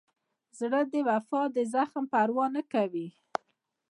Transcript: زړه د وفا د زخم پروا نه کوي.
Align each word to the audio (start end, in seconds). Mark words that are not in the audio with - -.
زړه 0.59 0.81
د 0.93 0.95
وفا 1.09 1.41
د 1.55 1.57
زخم 1.73 2.03
پروا 2.13 2.45
نه 2.55 2.61
کوي. 2.73 3.07